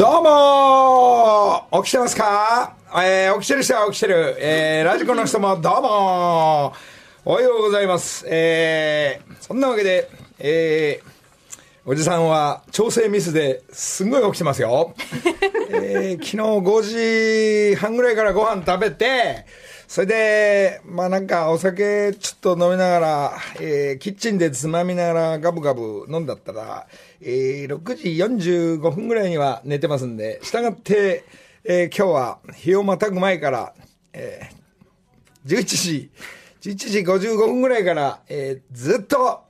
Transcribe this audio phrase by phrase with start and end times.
[0.00, 2.74] どうも起きてますか？
[3.04, 4.34] えー、起きてる人は起きてる。
[4.38, 6.72] えー、ラジコの人もどうも
[7.26, 8.24] おはようございます。
[8.26, 11.06] えー、そんなわけで、えー、
[11.84, 14.94] おじさんは調整ミスですんごい起きてますよ。
[15.68, 19.44] えー、昨日5時半ぐらいからご飯食べて、
[19.86, 26.86] それで、まあなんかお酒ちょっと飲みながら、えー、キッチンでつまみながらガブガブ飲んだったら、
[27.22, 28.08] えー、6時
[28.78, 31.24] 45分ぐらいには寝てますんで、したがって、
[31.64, 33.74] えー、今日は日をまたぐ前から、
[34.12, 36.10] えー、11時、
[36.62, 39.44] 11時55分ぐらいから、えー、ずっと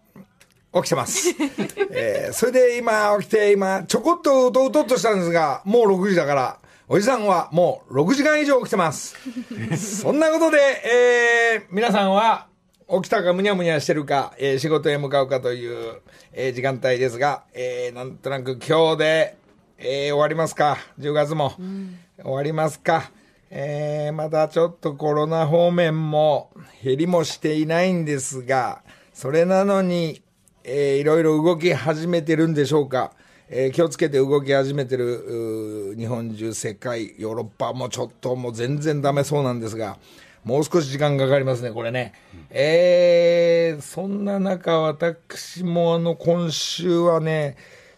[0.74, 1.30] 起きてます。
[1.92, 6.58] えー、それで今起きて、今、ちょこっとうとうとっとしたんですが、もう6時だから、
[6.88, 9.14] おじさんはもう6時間以上起きてます。
[10.02, 12.49] そんなことで、えー、皆さんは
[12.92, 16.00] 起きたかむにゃむにゃしてるか、えー、仕事へ向かうかという、
[16.32, 19.36] えー、時間帯ですが、えー、なんとなく今日で、
[19.78, 20.76] えー、終わりますか。
[20.98, 21.54] 10月も。
[21.56, 23.12] うん、終わりますか。
[23.48, 26.50] えー、まだちょっとコロナ方面も
[26.82, 28.82] 減りもしていないんですが、
[29.14, 30.20] それなのに、
[30.64, 33.12] えー、いろいろ動き始めてるんでしょうか。
[33.48, 39.96] えー、気をつけて動き始めてる日本中、世界、ヨーロッパもちょっともう全然ダメそうなんですが、
[40.44, 42.14] もう少し時間かかりますね、これね。
[42.34, 47.56] うん、えー、そんな中、私もあの、今週はね、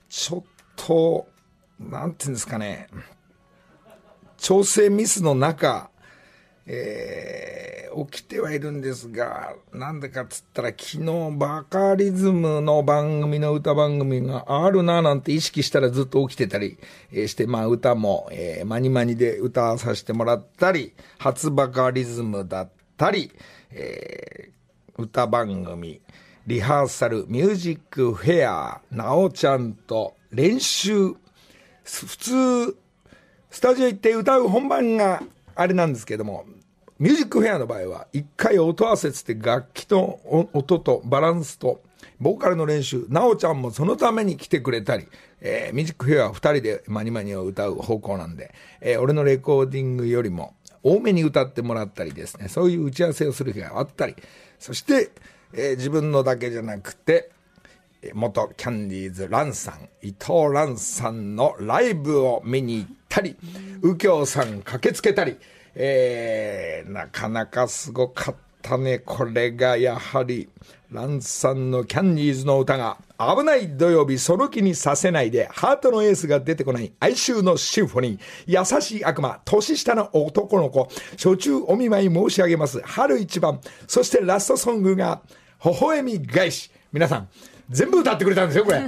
[0.08, 0.42] ちょっ
[0.74, 1.28] と、
[1.78, 2.88] なんていうんですかね、
[4.38, 5.91] 調整ミスの中、
[6.66, 16.78] えー、起きてはいるんですが、なんでかっつったら、昨日バカリズムの番組の歌番組があるななんて意識したらずっと起きてたり
[17.12, 23.33] えして、まあ歌も、えー、マニマニで歌わさせてもらったり、初バカリズムだったり、
[23.72, 26.00] えー、歌番組、
[26.46, 31.14] リハーサル、ミュージックフェア、なおちゃんと練習、
[31.84, 32.77] 普通、
[33.50, 35.23] スタジオ行って歌う本番が
[35.55, 36.45] あれなんですけども、
[36.98, 40.20] ミュージックフェアの場合は、一回音合わせつって楽器と
[40.52, 41.83] 音とバランスと、
[42.20, 45.08] ボーカルの練習、なおちゃんもそのために来てくれたり、
[45.41, 50.55] えー、ミュージックフェアは二人でマニマニを歌う方向なんで、えー、俺のレコーディングよりも
[50.85, 54.14] 多めに歌ってもらったりですね、そういう打ち合わせをする日があったり、
[54.58, 55.11] そして、
[55.52, 57.30] えー、自分のだけじゃなくて、
[58.14, 63.36] 元キャンディーズランさん、伊藤蘭さんのライブを見に行ったり、
[63.83, 65.36] 右京さん駆けつけたり、
[65.74, 69.00] えー、なかなかすごかったね。
[69.00, 70.48] これがやはり、
[70.90, 82.80] ランさんのキャンディーズの歌が、危ない土曜日その気にさせないで、ハートのエースが出てこない哀愁のシンフォニー、優しい悪魔、年下の男の子、初中お見舞い申し上げます。
[82.80, 85.20] 春一番、そしてラストソングが、
[85.64, 86.70] 微笑み返し。
[86.92, 87.29] 皆さん、
[87.68, 88.83] 全部歌ってくれたんですよ、これ。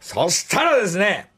[0.00, 1.30] そしたらですね、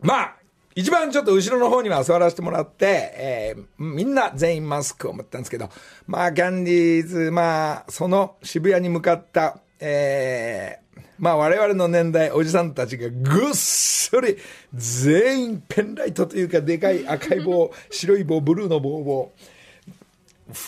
[0.00, 0.37] まあ、
[0.78, 5.70] 一番ちょっと後ろの方には座らせてもらって、えー、みんな全員マスクを持ったんですけど、
[6.06, 14.36] まあ、キャンディーズ、まあ、その渋谷に向かった、えー、まあ我々の年代、おじさんたちがぐっそり、
[14.72, 19.32] 全員ペンライトというか、でかい赤い棒、白い棒、ブルーの棒を、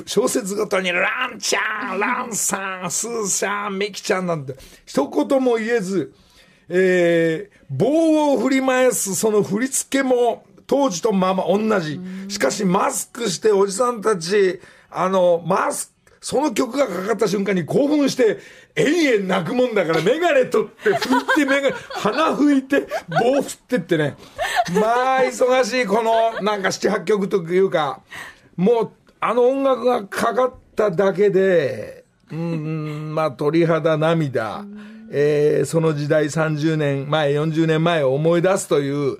[0.06, 6.12] 小説ごとに、ランちゃん、ランさん、スーさん、ミキちゃんなんて、一言も言えず、
[6.70, 12.00] えー、棒を振り回すその振り付けも当時とまま同じ。
[12.28, 18.38] しかしマスクしておじさんたち、あの、マスク、その曲がかかった瞬間に興奮して、
[18.76, 21.00] 延々泣くもんだから、メガネ取って、振っ
[21.34, 24.16] てメガネ、鼻吹いて、棒振ってってね。
[24.80, 28.03] まあ、忙しい、この、なんか七八曲というか、
[28.56, 34.64] もう、あの音楽がかかっただけで、うん、まあ、鳥肌涙、
[35.12, 39.19] えー、その時代30年前、40年前を思い出すという、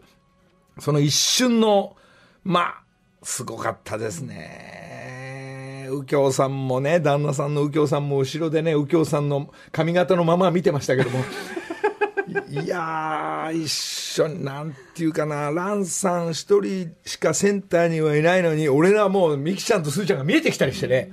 [0.79, 1.97] その一瞬の、
[2.45, 2.83] まあ、
[3.23, 5.89] すごかったですね。
[5.91, 11.25] 右京さんもね、旦那さんの右京さんも後ろでね、右京さんの髪型のまま見てましたけども。
[12.49, 21.11] いやー、一緒に、なんていうかな、ランさん一人しかセンターにはいないのに、俺らもうミキちゃんとスーちゃんが見えてきたりしてね。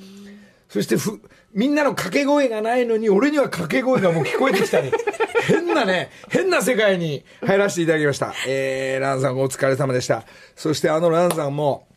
[0.70, 1.20] そしてふ、
[1.54, 4.92] みんなの掛け声がないのに、俺には掛け声がもう聞こえてきたり。
[5.48, 8.34] 変なね、変な世界に入らせていただきました。
[8.48, 10.26] えー、ランさんお疲れ様でした。
[10.56, 11.88] そしてあのランさんも、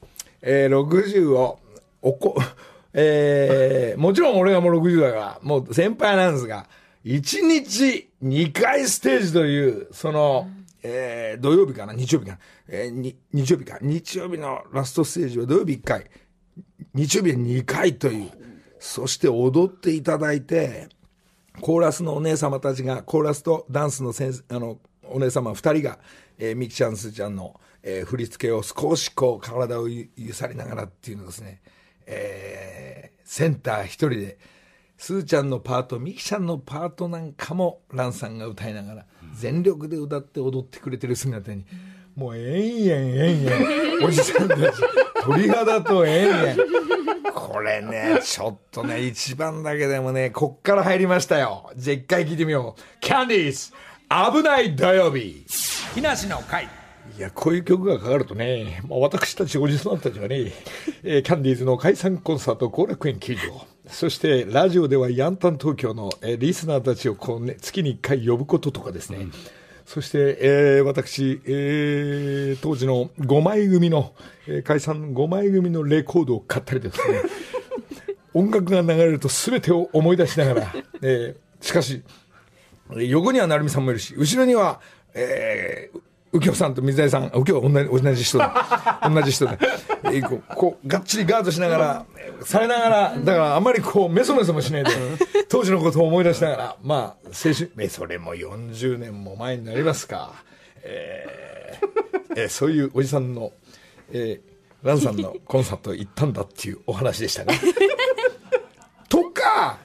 [0.43, 1.59] えー、60を、
[2.03, 2.37] おこ、
[2.95, 6.67] えー、もちろん俺がもう60だから、もう先輩なんですが、
[7.05, 10.49] 1日2回ステージという、その、
[10.83, 12.39] えー、土曜日かな日曜日かな、
[12.69, 13.79] えー、日曜日か。
[13.83, 16.07] 日曜日のラストステージは土曜日1回。
[16.95, 18.31] 日曜日は2回という。
[18.81, 20.89] そして踊っていただいて、
[21.61, 25.99] コーラスのお姉様たちが、コーラスとダンスの先生、あの、お姉様二人が、
[26.39, 31.61] えー、ミキちゃん、スーちゃんの、えー、振り付けを少しこう体を揺さりながらっていうのですね、
[32.07, 34.39] えー、センター一人で、
[34.97, 41.67] スーちゃんのパート、ミキちゃんのパートなんかも、ランさんが歌いながら、全力で歌って踊ってくれてる姿に、
[42.17, 44.63] もう、えんやんえんやん、おじさんたち、
[45.23, 47.20] 鳥肌とえんやん。
[47.49, 51.71] これね、ちょっとね、一番だけでもね、こっから入りましたよ。
[51.77, 53.01] じゃあ一回聞いてみよう。
[53.01, 53.73] キャンディーズ、
[54.33, 55.47] 危ない土曜日。
[55.95, 56.69] 木梨の会。
[57.17, 60.53] いや、こういう曲がかかるとね、まあ、私たちおじさんたちはね、
[61.03, 63.41] えー、キャンディーズの解散コンサート後楽園球場、
[63.87, 69.33] そしてラジオではヤンタン東京の、えー、リスナーたちをこう、ね、月に1回呼ぶこととかですね、うん、
[69.93, 74.15] そして、えー、私、えー、当時の5枚組の、
[74.47, 77.23] えー、解散5枚組のレコードを買ったりですね、
[78.33, 82.05] 音楽が流れると全てを思い出しながら、えー、しかし、
[82.99, 84.81] 横には成美さんもいるし、後ろには、
[85.13, 86.01] えー、
[86.33, 89.01] 右京さんと水谷さん、右京は同じ同じ人だ。
[89.13, 89.59] 同じ人だ。
[90.29, 92.07] こう、こう、がっちりガードしながら、
[92.45, 93.65] されながら、だからあん。
[93.65, 94.91] まりこう、メソメソもしないで、
[95.49, 100.33] 当時のことを思い出しながら、まあ、青春、それも40年も前になりますか。
[100.83, 103.35] えー、えー、そういうおじさん。
[103.35, 103.53] の、
[104.13, 105.17] えー、ランさん。
[105.17, 107.59] のコンサート行ったんだっていうお話でしたね。
[109.09, 109.79] とか、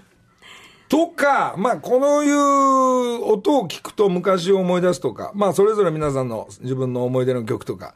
[0.88, 7.96] とか、まあ、このいう音を聞くと昔を思い出すとか、まあ、それぞれ皆さんの自分の思い出の曲とか、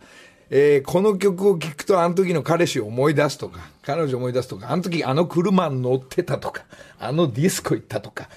[0.49, 6.65] えー、この曲を聴くとあの時の彼氏を思い出すとか、彼女を思い出すとか、あの時あの車に乗ってたとか、
[6.99, 8.29] あのディスコ行ったとか、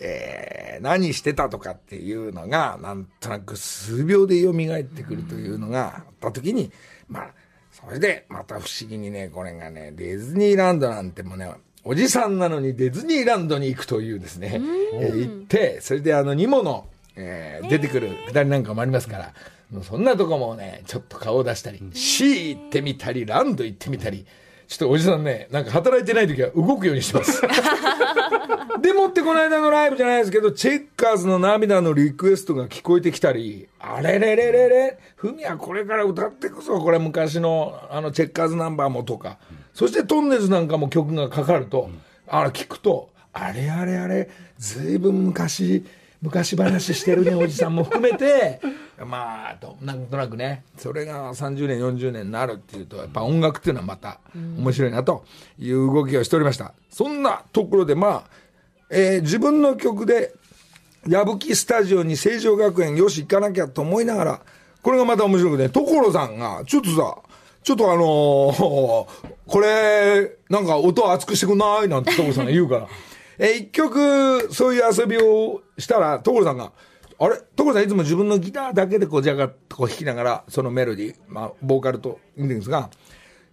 [0.00, 6.72] えー、何してたとかっていうのが、なんとなく数秒で蘇ってくるというのがあった時に、
[7.08, 7.30] まあ、
[7.70, 11.52] それでまた不思議にね、これがね、ディズニーランドなんてもね、
[11.84, 14.60] おじさんなのにディズニーランドに行くというですね、
[14.94, 16.86] えー、行って、それであの、煮物、
[17.16, 19.32] えー、出てくるくだりなんかもありますから、
[19.70, 24.26] もうそんなとこもね、ちょっと顔を出したり、シー行ってみたり、ランド行ってみたり、
[24.66, 27.42] ちょっとおじさんね、なんか働いてない時は動くようにしてます。
[28.80, 39.38] でもってこの間のライブじゃないですけど、チェッカーズの涙のリクエストが聞こえてきたり、あれれれれれ、ふみはこれから歌ってくぞ、これ昔のあのチェッカーズナンバーもとか、
[39.74, 41.90] そしてトンネルズなんかも曲がかかると、
[42.26, 44.28] あら聞くと、あれあれあれ、
[44.58, 45.84] ずいぶん昔、
[46.22, 48.60] 昔話してるね、おじさんも含めて、
[49.06, 55.24] まあ、となんとなくね、それが30年、40年になるっていうと、やっぱ音楽っていうのはまた面白いなと
[55.58, 56.74] いう動きをしておりました。
[56.90, 58.24] そんなところで、まあ、
[58.90, 60.34] えー、自分の曲で、
[61.08, 64.40] 矢吹スタジオに成城学園よし行かなきゃと思いながら、
[64.82, 67.16] これがまた面白くて、所さんが、ちょっとさ、
[67.62, 69.06] ちょっとあのー、
[69.46, 71.88] これ、なんか音熱くしてくんない？
[71.88, 72.88] なんて所さんが言うから。
[73.38, 76.72] え一曲、そういう遊びをしたら、所さんが、
[77.18, 77.36] あれ？
[77.56, 82.90] 所さんいつも自分のギターだけでこう、じゃがっとこう弾きながら、そのメロディー、まあ、ボーカルと言うんですが、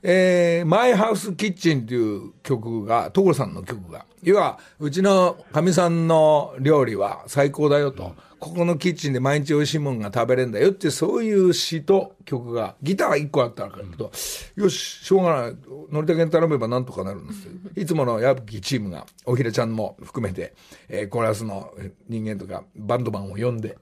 [0.09, 8.15] えー、マイハウスキッチンという曲が、所さんの曲が、要は、うちのかみさんの料理は最高だよと。
[8.39, 14.09] ここのキッチンで毎日美味しいもんが食べれるんだよって、そういう詩と曲が、ギターが1個あったからけど、
[14.55, 15.57] よし、しょうがない。
[15.91, 17.51] のりたけに頼めばなんとかなるんですよ。
[17.75, 20.53] いつもの矢吹チームが、おひらちゃんも含めて、
[20.87, 21.73] えー、コーラスの
[22.07, 23.77] 人間とか、バンドマンを呼んで、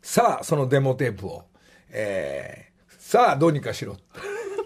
[0.00, 1.44] さあ、そのデモテープを、
[1.90, 3.98] えー、さあ、どうにかしろ。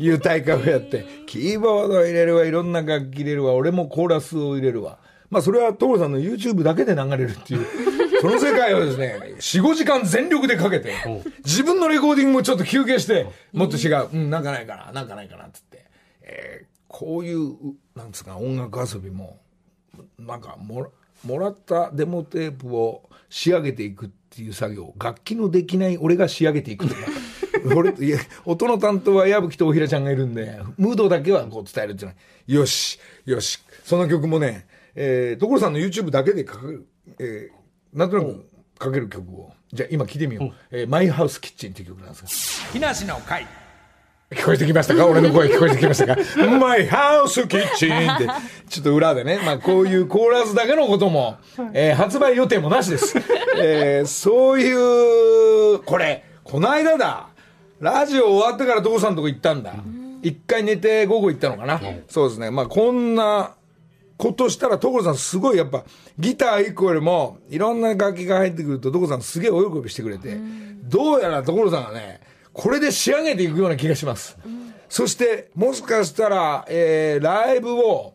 [0.00, 4.98] いう大会をやって、キーボード入れるわ、いろんな楽器入れるわ、俺もコーラスを入れるわ。
[5.28, 7.66] まあ、それは所さんの YouTube だけで流れるっていう。
[8.20, 10.92] その世界をですね、4、5時間全力でかけて、
[11.44, 15.86] 自分のレコーディングもちょっと休憩して、もっと違う、うん、なんかないかな、なんかないかな、つって。
[16.22, 17.54] えー、こういう、
[17.94, 19.38] なんですか、音楽遊びも、
[20.18, 20.88] なんかもら、
[21.24, 27.00] もらったデモテープを仕上げていくっていう作業、楽器のできない俺が仕上げていくとか。
[27.74, 33.58] 俺、いや、音の担当は矢吹と大平ちゃんがいるんで、ムードだけはこう伝えるっていうのは、よし、よし。
[33.84, 36.86] その曲もね、えー、所さんの YouTube だけでかける、
[37.18, 38.46] えー、なんとなく
[38.78, 39.52] かける曲を。
[39.72, 40.52] じゃあ今聞いてみよう。
[40.70, 42.72] えー、マイハウスキッチンっていう曲なんですが。
[42.72, 43.46] 木梨の会。
[44.32, 45.06] 聞こえてきましたか？
[45.06, 46.16] 俺の声聞こえてきましたか？
[46.46, 48.28] マイハウスキッチンって、
[48.68, 51.38] ちょっと裏でね、まあこういうコーラスだけのことも、
[51.72, 53.18] えー、発売予定もなしです。
[53.56, 57.29] えー、そういう、これ、この間だ。
[57.80, 59.74] ラジオ終わってから所さんのとこ行ったんだ。
[60.22, 61.80] 一回寝て午後行ったのかな。
[62.08, 62.50] そうですね。
[62.50, 63.54] まあこんな
[64.18, 65.84] ことしたら所さんすごいやっぱ
[66.18, 70.38] ギター一個よりもいろんな楽器が入ってくると所さんすげえお喜びしてくれて、
[70.82, 72.20] どうやら所さんがね、
[72.52, 74.36] これで仕上げていくような気がします。
[74.90, 78.14] そして、もしかしたら、えー、ライブを、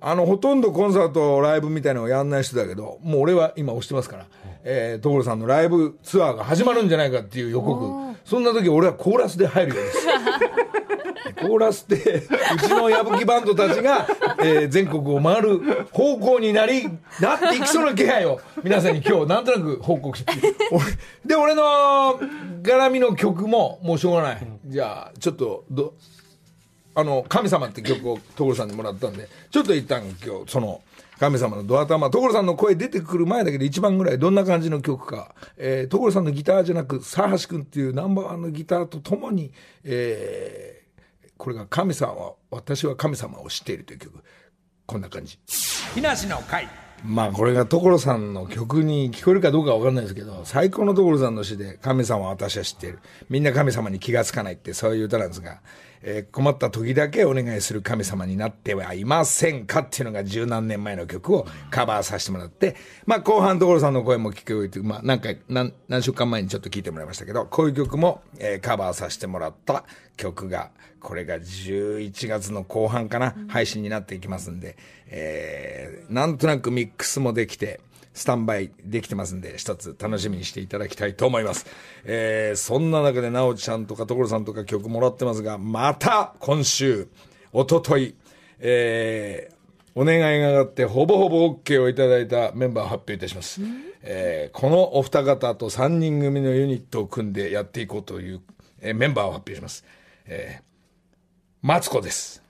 [0.00, 4.26] あの、ほとんどコンサート、ライブみたいなのをやんない人だけど、もう俺は今押してますから、
[4.62, 8.13] えー、所さんのライブツアーが始まるんじゃないかっていう予告。
[8.24, 9.98] そんな時俺はコーラスで入るようです。
[11.40, 12.22] コーラスって、
[12.54, 14.06] うちの矢吹バンドたちが、
[14.38, 16.88] えー全国を回る方向になり、
[17.20, 20.32] なっていきそうな気配を、皆さんに今日、なんとなく報告して。
[20.70, 20.84] 俺
[21.26, 22.18] で、俺の
[22.62, 24.46] 絡みの曲も、もうしょうがない。
[24.66, 25.94] じゃあ、ちょっと、ど、
[26.94, 30.80] あの、神様って曲を所さんにもらったんで、ちょっと一旦今日、その、
[31.18, 39.52] 神様のドア玉、所さんの声出てくる前だけで一番ぐらいどんな感じの曲か、えー、所さんのギターじゃなく、沢橋君っていうナンバーワンのギターとともに、
[39.84, 44.22] えー、これが神様は、私は神様を知っているという曲。
[44.86, 45.38] こんな感じ。
[45.94, 46.68] 木梨の会。
[47.04, 53.00] まあこれが所さんの曲に聞こえるかどうかは分かんないですけど、最高の所さんの詩で、神様は私は知っている。
[53.28, 55.60] みんな神様に気がつかないってそういう歌なんですが、
[56.06, 69.84] えー困った時だけお願いする神様になってはいませんかっていうのが十何年前の曲をカバーさせてもらって、まあ後半所さんの声も聞こえて、まあ何回、何、何週間前にちょっと聞いてもらいましたけど、こういう曲も、えーカバーさせてもらった
[70.16, 70.70] 曲が、
[71.00, 77.80] これが11月の後半かな、配信になっていきますんで、えーなんとなくミックスもできて、
[78.14, 81.66] スタンバイできてますんで、一つ楽しみにしていただきたいと思います。
[82.04, 87.08] えーそんな中で、なおちゃんとか所さんとか曲もらってますが、また今週、
[87.52, 88.14] おととい、
[88.60, 89.54] えー
[89.96, 93.60] お願いが上がって、ほぼほぼ OK をいただいたメンバーを発表いたします。
[94.02, 98.40] えーこのお二方と3人組のユニットを組んでやっていこうという、
[98.80, 99.84] えーメンバーを発表します。
[100.26, 100.64] えー
[101.62, 102.42] マツコです。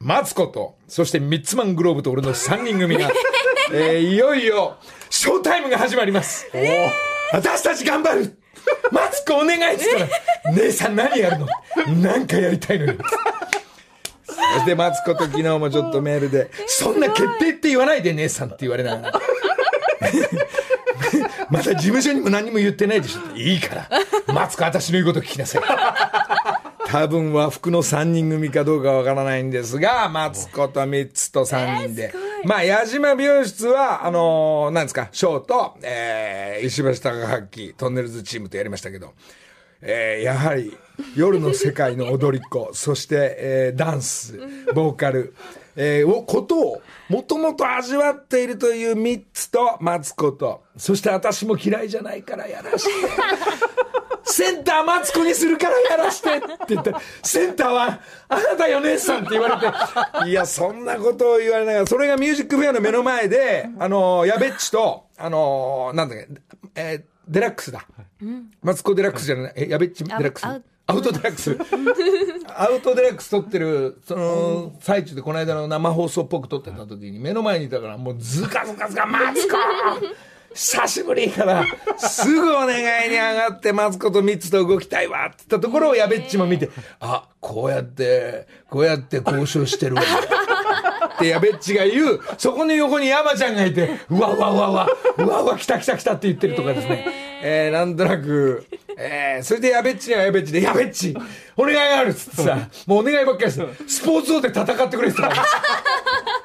[0.00, 3.08] マツコと、そしてミッツマングローブと俺の3人組が、
[3.70, 4.76] えーいよいよ、
[5.10, 6.46] ショータイムが始まります。
[7.32, 8.38] 私たち頑張る
[8.90, 9.98] マツコお願いっつった
[10.50, 11.46] ら、姉さん何やるの？
[11.96, 12.98] なんかやりたいのに。
[14.26, 19.20] そしてマツコと昨日もちょっとメールで、そんな決定って言わないで姉さんって言われながら。
[21.50, 23.36] また事務所にも何も言ってないでしょ。
[23.36, 23.88] いいから。
[24.32, 25.62] マツコ私の言うこと聞きなさい。
[26.86, 32.14] 多分和服の3人組かどうかわからないんですが、マツコと3つと3人で。
[32.44, 39.14] まあ、矢島美容室は、あのーなんですか、ショーと、えー、石橋貴明、トンネルズチームとやりましたけど、
[39.80, 40.76] えーやはり
[41.14, 44.38] 夜の世界の踊り子、 そして、えーダンス、
[44.74, 45.34] ボーカル、
[45.76, 52.90] えーを、ことを、もともと味わっているという3つと、マツコと、そして私も嫌いじゃないからやらして。
[54.30, 66.28] センターマツコにするからやらしてって言って、センターはあなたよ姉さんって言われて、いや、そんなことを言われながら、それがミュージックフェアの目の前で、あの、やべっちと、あの、なんだっけ、
[66.74, 67.86] えーデラックスだ。
[68.62, 70.46] マツコデラックスじゃない、え、やべっちデラックス？
[70.46, 70.64] アウ。
[70.86, 71.58] アウトデラックス。
[72.56, 79.58] アウトデラックス撮ってる、その、最中でこの間の生放送っぽく撮ってた時に目の前にいたから、もうズカズカズカ、マツコ
[80.58, 81.64] 久しぶりから、
[81.98, 90.02] すぐお願いに上がって、マツコとミツと動きたいわって言ったところをやべっちも見て、あ、こうやって、こうやって交渉してるわ。
[91.14, 94.88] ってやべっちが言う、そこの横に山ちゃんがいて、うわうわうわうわ、
[95.18, 97.06] うわうわ来た来た来たって言ってるとかですね。
[97.40, 101.16] えー、なんとなく、えー、それでやべっちにはやべっちで、やべっち、
[101.56, 104.00] お願いがあるっつってさ、もうお願いばっかりです。
[104.00, 105.42] スポーツ王で戦ってくれって言ったか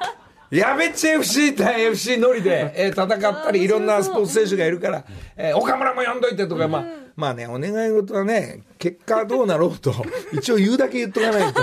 [0.04, 0.13] ら。
[0.54, 5.04] やべっち FC 対 FC ノリで、 えー戦ったり、いろんなスポーツ選手がいるから、
[5.36, 9.94] えー岡村も呼んどいてとか、まあ、まあね、お願い事はね、結果どうなろうと、
[10.32, 11.62] 一応言うだけ言っとかないと。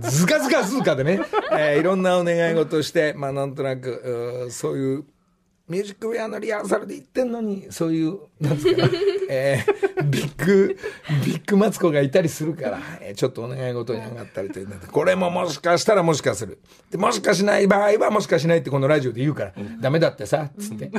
[0.00, 1.20] ずかずかずかでね、
[1.52, 5.04] えーいろんなお願い事をして、まあなんとなく、そういう、
[5.68, 8.88] ミュージックウェアのリハーサルで言ってんのに、そういう、なんですか、
[9.28, 10.76] えービッグ、
[11.26, 16.58] ビッグマツコがいたりするから、えーちょっとお願い事に上がったりというこれももしかしたらもしかする。
[16.90, 20.90] で、もしかしない場合はもしかしないってこのラジオで言うから、ダメだってさ、つって。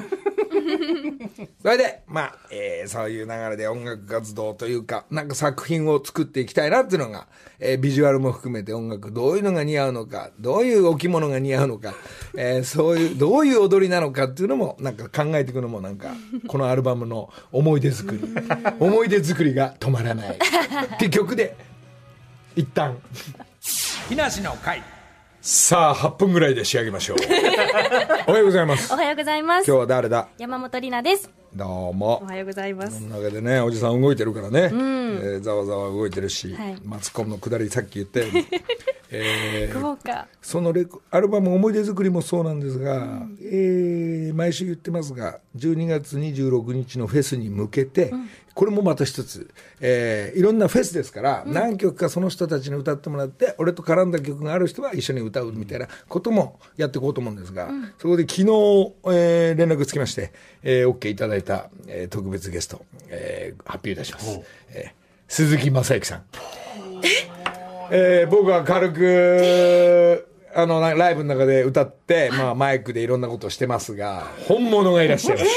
[1.62, 7.28] それで、まあ、えーそういう流れで音楽活動というか、なんか作品を作っていきたいなっていうのが、
[7.60, 11.94] えービジュアルも含めて音楽、どういうのが似合うのか、どういう置物が似合うのか、
[12.36, 16.14] えーそういう、どういう踊りなのかっていうのも、なんか考えていくのもなんか、
[16.48, 18.22] このアルバムの思い出作り、
[18.80, 20.30] 思い出作りが止まらない。
[20.36, 21.56] って曲で、
[22.56, 22.98] 一旦、
[24.08, 24.82] 木梨の会。
[25.41, 27.17] さあ、8分ぐらいで仕上げましょう。
[28.27, 28.91] おはようございます。
[28.93, 29.67] おはようございます。
[29.67, 30.27] 今日は誰だ？
[30.38, 31.29] 山本里奈です。
[31.55, 32.22] どうおも。
[32.25, 33.00] はようございます。
[33.01, 36.77] その中でね、おじさん動いてるからね、えーざわざわ動いてるし、はい。
[36.84, 38.46] マツコンのくだりさっき言ったように、
[40.42, 48.13] そのレコアルバム思い出作りもそうなんですが、えー毎週言ってますが、12月26日のフェスに向けて、
[48.54, 49.50] これもまた一つ、
[49.82, 64.39] えーいろんなフェスですから、何曲かその人たちに歌ってもらって、俺と絡んだ曲がある人は一緒に歌うみたいなこともやっていこうと思うんですが、そこで昨日、えー連絡つきまして、えー OK いただいた、えー特別ゲスト、えー発表いたします。
[64.70, 65.00] えー
[65.32, 66.24] 鈴木雅之さん。
[67.91, 75.51] えー僕は軽く、あの、なライブの中で歌って、まあ、マイクでいろんなことをしてますが、本物がいらっしゃいます。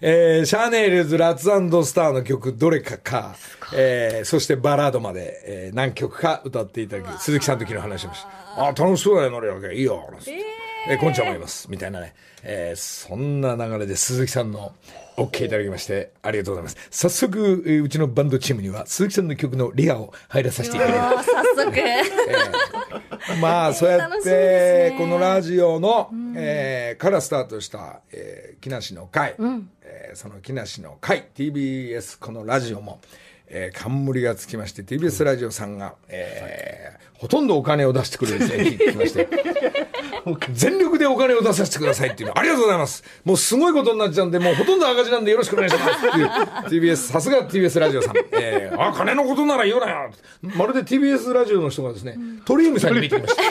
[0.00, 1.44] えーシャネルズ、ラッツ
[1.84, 3.34] スターの曲どれかか、
[3.74, 8.64] えーそしてバラードまで、えー何曲か歌っていただき、鈴木さんと昨日話しました。
[8.66, 9.74] あ、楽しそうだよ、ノリわけ。
[9.74, 10.08] いいよ。
[10.10, 10.44] なんつって
[10.86, 11.70] えーこんちゃんもいます。
[11.70, 12.14] みたいなね。
[12.42, 14.72] えーそんな流れで鈴木さんの
[15.16, 16.88] OK いただきまして、ありがとうございます。
[16.90, 21.30] 早速、えーうちのバンドチームには鈴木さんの曲のリハを入らさせていただきます。
[21.30, 23.40] 早速。
[23.40, 29.34] まあ、 そうやって、ねこのラジオの、えーからスタートした、えー木梨の会、
[29.82, 33.00] えーその木梨の会、TBS このラジオも、
[33.48, 39.26] えー冠がつきまして、TBS ラジオさんが、えーほとんどお金を出してくれるぜ、聞きまして。
[40.52, 43.02] 全力でお金を出させてくださいっていうのありがとうございます。
[43.24, 46.26] もうすごいことになっちゃうんで、もうほとんど赤字なんでよろしくお願いしますっていう
[46.92, 48.14] TBS、さすが TBS ラジオさん。
[48.32, 50.10] えーあ、金のことなら言うなよ。
[50.42, 53.42] まるで TBS ラジオの人がですね、鳥海さんに見てきました。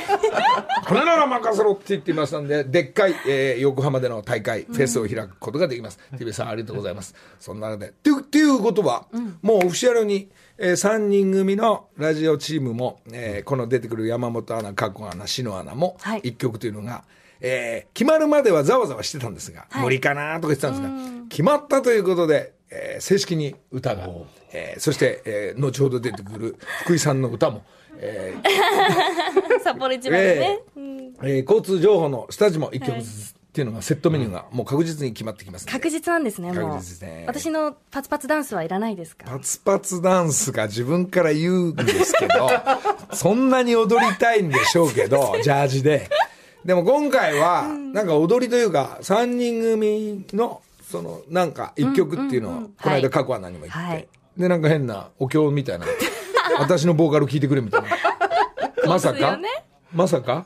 [0.85, 5.99] 金なら任せろって言ってましたんで、でっかい、えー横浜での大会、フェスを開くことができます。
[6.15, 7.15] TBS さんありがとうございます。
[7.39, 7.89] そんなので。
[7.89, 9.07] っていう、っていうことは、
[9.41, 16.21] もうオフィシャルに、えー、3人組のラジオチームも、えーこの出てくる山本アナ、加古アナ、篠アナも、はい。
[16.23, 17.03] 一曲というのが、
[17.41, 24.09] えー決まるまではざわざわしてたんですが、無理かなとか言ってたんですが、決まったということで、えー正式に歌が、
[24.51, 27.63] えーそして、えー後ほど出てくる 福井さんの歌も、
[27.99, 30.59] えー 札幌一番でね。
[30.75, 36.69] えー交通情報のスタジオも一曲ずつっていうのが、セットメニューがもう確実に決まってきます確実なんですね、もう。
[36.73, 37.23] 確実ですね。
[37.25, 42.51] 私のパツパツダンスはいらないですかパツパツダンスが自分から言うんですけど、
[43.13, 46.07] そんなに踊りたいんでしょうけど、 ジャージで。
[46.63, 54.07] でも今回は、なんか踊りというか、3人組の、その、なんか一曲っていうのを、この間、過去は何も言って、はい。
[54.37, 55.87] で、なんか変なお経みたいな、
[56.59, 57.87] 私のボーカル聞いてくれみたいな。
[58.85, 59.49] まさか、ね
[59.91, 60.45] まさか？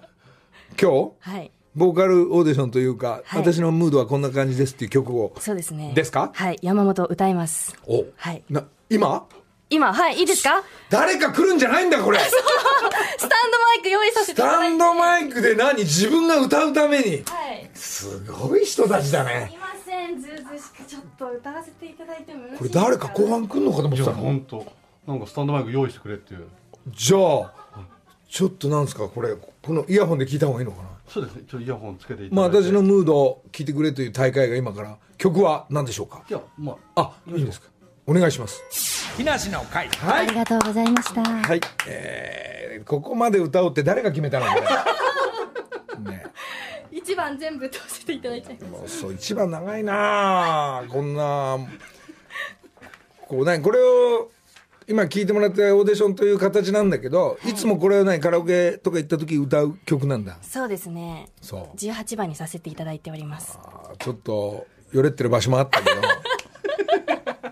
[0.82, 1.30] 今日？
[1.30, 1.52] はい。
[1.76, 3.42] ボーカルオーディションというか、はい。
[3.42, 5.94] 私のムードはこんな感じですっていう曲を、そうですね。
[5.96, 6.32] ですか？
[6.34, 6.60] はい。
[6.62, 7.76] 山本歌います。
[7.88, 8.06] お。
[8.18, 8.44] はい。
[8.50, 9.26] な今？
[9.70, 10.64] 今、はい、いいですか？
[10.90, 12.20] 誰か来るんじゃないんだこれ。
[12.20, 14.76] スタンドマイク用意させてスタいただいて。
[14.76, 15.78] ンドマイクで何？
[15.80, 17.06] 自分が歌うために。
[17.06, 17.70] はい。
[17.74, 19.48] すごい人たちだね。
[19.50, 24.12] すいません、ずうずうしくちょっと歌わせていただいてもこれ誰か後半来んのかと思ってた。
[24.12, 24.66] の本当。
[25.08, 26.48] なんかスタンドマイク用意してくれっていう。
[26.90, 27.54] じゃあ
[28.30, 29.08] ちょっとなんですか？
[29.08, 30.90] これこのイヤホンで聞いた方がいいのかな？
[31.12, 31.42] そうですね。
[31.48, 32.68] ちょっとイヤホンつけていたまあだいて。
[32.70, 36.24] 私のムードを聞いてくれという大会が今から曲は何でしょうか？
[36.30, 37.68] いやまああいいんですか？
[38.08, 38.64] お願いします。
[39.18, 39.88] 木梨の会。
[39.90, 40.28] はい。
[40.28, 41.22] ありがとうございました。
[41.24, 44.46] はい、えー、ここまで歌おうって誰が決めたの？
[44.48, 44.56] こ
[46.06, 46.12] れ。
[46.12, 46.26] ね。
[46.92, 48.72] 一番全部通していただいちゃいます。
[48.72, 50.84] もうそう一番長いなあ。
[50.88, 51.58] こんな
[53.28, 54.32] こうねこれを
[54.92, 60.38] 今聞いてもらったオーディションという形なんだけど、い、つもこれはねカラオケとか行った時歌う曲なんだ。
[60.42, 61.30] そうですね。
[61.42, 61.78] そう。
[61.78, 63.58] 18番にさせていただいております。
[64.00, 65.96] ちょっとよれってる場所もあったけど。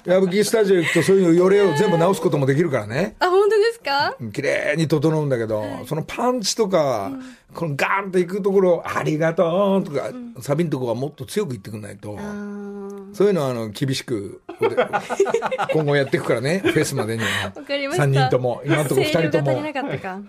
[0.05, 3.15] 矢吹スタジオ行くとそういうよれを全部直すこともできるからね。
[3.19, 4.15] あ、本当ですか？
[4.33, 7.11] 綺麗に整うんだけど、そのパンチとか、
[7.53, 10.09] このガーンといくところ、ありがとうとか、
[10.41, 12.68] サビのとこはもっと強く言ってくんないと、あー
[13.13, 14.41] そういうのはあの厳しく、
[15.73, 17.51] 今後やっていくからね、フェスまでには。
[17.55, 18.03] わかりました。
[18.03, 19.63] 3人とも、今のところ2人とも声量が足り。
[19.63, 20.19] なかったか。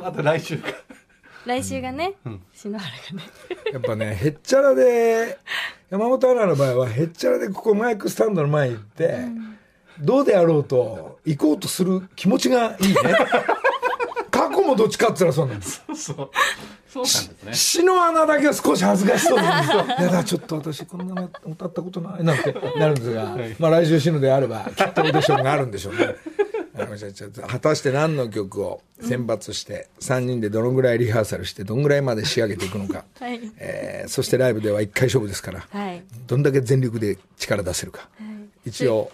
[0.00, 0.68] また来週か
[1.46, 2.14] 来週がね、
[2.52, 3.22] 篠原がね。
[3.72, 5.38] やっぱね、へっちゃらで、
[5.90, 9.18] 山本アナの場合は、へっちゃらでここマイクスタンドの前に行って、
[10.00, 12.96] どうであろうと、行こうとする気持ちがいいね。
[14.30, 15.82] 過去もどっちかって言ったらそうなんです。
[15.86, 16.30] そうそう
[16.96, 19.44] なんですね血の穴だけは少し恥ずかしそうに。
[19.46, 26.14] いやだ、ちょっと私こんなの歌ったことないなんてなるんですが、まあ 来週死ぬであれば、きっとオーディションがあるんでしょうね。
[27.48, 33.04] 果たして何の曲を選抜して、3人でどのぐらいリハーサルして、どんぐらいまで仕上げていくのか。
[33.18, 33.40] はい。
[33.58, 36.02] えーそしてライブでは一回勝負ですから、はい。
[36.26, 38.08] どんだけ全力で力出せるか。
[38.64, 39.10] 一応、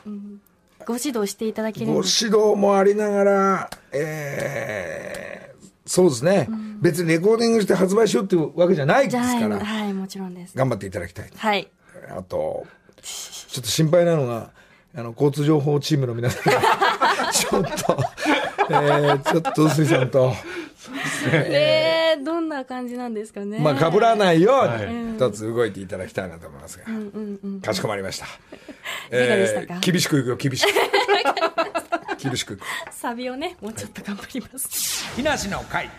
[0.86, 2.24] ご指導していただけるんご指です。
[2.26, 5.51] 導もありながら、えー
[5.92, 6.48] そうですね、
[6.80, 10.56] 別にレコーディングして発売しようっていうわけじゃないですから、はい、もちろんです。
[10.56, 11.30] 頑張っていただきたい。
[11.36, 11.68] はい。
[12.16, 12.66] あと、
[13.02, 14.52] ちょっと心配なのが、
[14.94, 16.62] あの、交通情報チームの皆さんが、
[17.30, 20.32] ちょっと、ー、ちょっと臼井さんと、
[21.30, 23.58] えー、どんな感じなんですかね。
[23.58, 26.86] まあ、被らないようはいに、一つ動いていただきたいなと思いますが。
[27.60, 28.24] かしこまりました。
[28.24, 28.32] か
[29.10, 29.80] がでしたか？
[29.80, 30.68] 厳しくいくよ、厳しく。
[32.18, 32.58] 厳しく。
[32.90, 35.14] サビをね、もうちょっと頑張ります。
[35.14, 35.90] 木梨の会。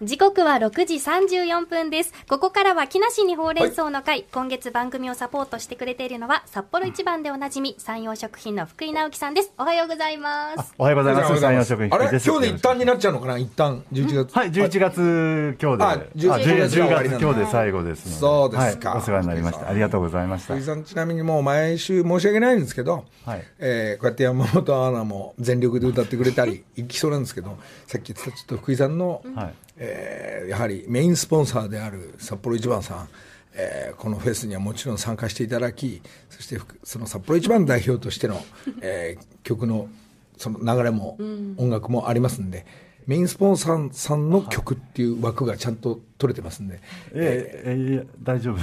[0.00, 2.14] 時刻は6時34分です。
[2.28, 9.52] ここからは木梨にほうれん草の会、今月番組をサポートしてくれているのは、札幌一番でおなじみ、山陽食品の福井直樹さんです。
[9.58, 10.72] おはようございます。
[10.78, 11.40] おはようございます。
[11.40, 12.08] 山陽食品あれ？
[12.10, 13.38] 今日で一旦になっちゃうのかな？
[13.38, 14.36] 一旦、11月。
[14.36, 15.84] はい、11月今日で。
[15.84, 18.20] ああ11 10月今日で最後です。
[18.20, 19.68] そうですかはいお世話になりました。
[19.68, 20.64] ありがとうございました福井。
[20.64, 27.58] さん、ちなみにもう毎週申し訳ないんですけど、はいえーこうやって山本アナも全力で歌ってくれたり、いきそうなんですけど、
[27.88, 29.54] さっき言ってたちょっと福井さんの、はい。
[29.78, 33.08] えーやはりメインスポンサーである札幌一番さん、
[33.54, 38.40] えーこのフェスにはもちろん参加していただき、そしてふその札幌一番代表としての、
[38.80, 39.88] えー曲の
[40.36, 41.18] その流れも、
[41.56, 42.64] 音楽もありますんで、
[43.06, 46.80] メインスポンサーさんの曲っていう枠がちゃんと取れてますんで、
[47.12, 48.58] えー、えーいや大丈夫。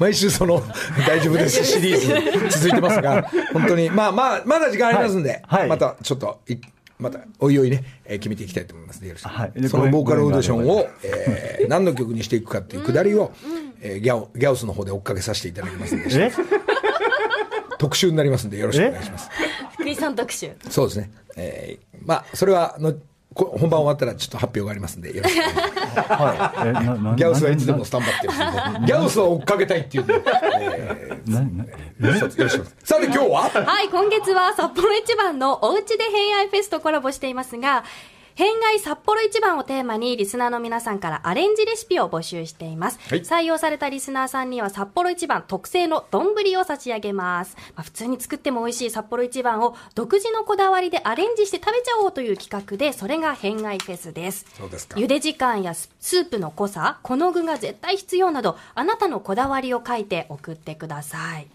[0.00, 0.62] 毎週その
[1.06, 1.64] 大丈夫です。
[1.64, 5.60] シリーズ続いてますが、本当に、まあまあ、まだ時間ありますんで、はい。
[5.60, 5.68] はい。
[5.68, 6.56] またちょっとい、
[7.02, 9.28] またおいおいね、えー決めていきたいと思いますので、よろしく。
[9.28, 13.32] はいそのボーカルオーディションごを、えー何の曲にしていくかっていうくだりを、
[13.80, 16.32] えーギャオギャオスの方で追っかけさせていただきますんで、え？
[17.78, 19.28] 特集になりますんで、よろしくお願いします。
[19.74, 20.52] 福井さん特集。
[20.70, 21.10] そうですね。
[21.36, 23.00] えーまあ、それはの、こ
[23.34, 26.12] 本番終わったらちょっと発表がありますんで、よろしくお願いします。
[26.12, 26.68] はい。
[26.68, 28.32] え、な、な、ギャオスはいつでもスタンバってる
[28.78, 30.22] んで、ギャオスは追っかけたいっていうんで、
[30.54, 32.76] えな、な、ー、一つよろしくお願いします。
[32.84, 33.50] さて今日は？
[33.64, 37.84] はい、今月は札幌一番のおうちで偏愛フェスとコラボしていますが、
[38.42, 42.98] 偏愛札幌一番をテーマにリスナーの皆さんからアレンジレシピを募集しています。
[43.08, 47.56] はい採用されたリスナーさんには札幌一番特製の丼を差し上げます。
[47.76, 54.44] まあ、普通に作っても美味しい札幌一番を独自のこだわりでアレンジして食べちゃおうという企画で、それが偏愛フェスです。
[54.58, 61.46] そうですか茹で時間やススープの濃さ、この具が絶対必要など、あなたのこだわりを書いて送ってください。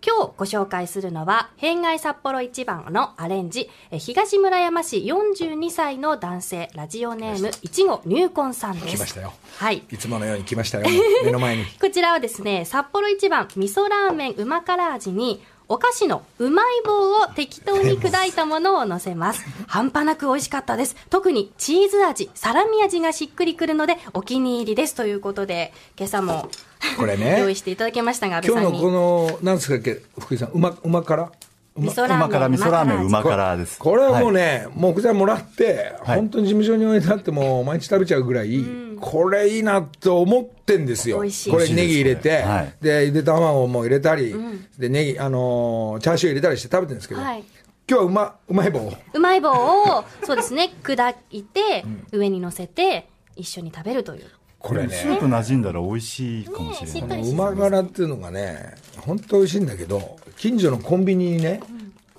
[0.00, 8.96] 今日ご紹介するのは、偏愛札幌一番のアレンジ、え東村山市42歳の男性、ラジオネーム、いちご入魂さんです。
[8.96, 9.32] 来ましたよ。
[9.56, 9.82] はい。
[9.90, 10.86] いつものように来ましたよ。
[11.24, 11.64] 目の前に。
[11.80, 19.44] こちらはですね、札幌一番味噌ラーメンうま辛味に、お菓子のうまい棒を適当に砕いたものを乗せます。
[19.66, 20.96] 半端なく美味しかったです。
[21.10, 24.94] 特にチーズ味、サラミ味がしっくりくるのでお気に入りです。
[24.94, 26.48] ということで、今朝も
[26.96, 28.40] これね 用意していただきましたが。
[28.44, 31.30] 今日のこの、なんですかっけ、福井さん、うま、うま辛
[31.76, 32.18] 味噌ラーメン。
[32.18, 33.78] うま辛、味噌ラーメン、うまです。
[33.78, 38.64] これはもうね、ね、もう具材もらって、はい本当に事務所に置いてあっても、毎日食べちゃうぐらい、
[39.00, 41.18] これいいなと思ってんですよ。
[41.18, 41.22] こ
[41.58, 44.34] れネギ入れて、ねはいで、ゆで卵も入れたり、
[44.78, 47.44] で、ネギ、あのーチャーシュー入れたりして食べてるんですけど、はい
[47.90, 48.92] 今日はうま、うまい棒を。
[49.14, 54.26] うまい棒を、そうですね、砕いて、上に乗せて、一緒に食べるという。
[54.58, 57.22] これね、スープ馴染んだら美味しいかもしれない。
[57.22, 61.60] うま辛っていうのがね、本当美味しいんだけど、近所のコンビニにね、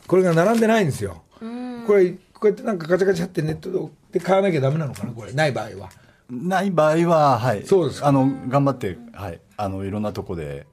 [0.07, 1.23] これが並んでないんですよ。
[1.85, 5.33] これ、こうやってなんかガチャガチャってネットで買わなきゃダメなのかな、これ。
[5.33, 5.89] ない場合は。
[6.29, 7.65] ない場合は、はい。
[7.65, 9.41] そうですかあの、頑張って、はい。
[9.57, 10.65] あの、いろんなとこで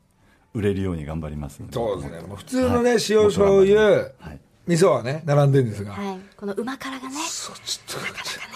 [0.54, 1.72] 売れるように頑張りますので。
[1.72, 2.20] そうですね。
[2.20, 4.38] もう普通のね、塩醤油、はい。
[4.68, 5.92] 味噌はね、並んでるんですが。
[5.92, 6.18] はい。
[6.36, 8.55] このうま辛がね、そうちょっと今日はじ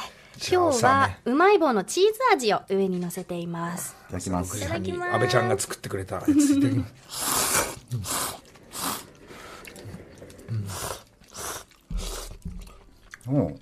[0.56, 3.96] ゃあね、うまい棒のチーズ味を上に乗せています。
[4.08, 4.58] いただきます。
[4.58, 7.80] いただきます安倍ちゃんが作ってくれたやついただきます
[13.26, 13.60] もう